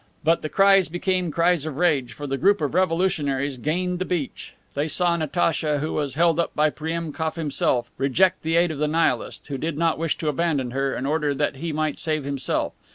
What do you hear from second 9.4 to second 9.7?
who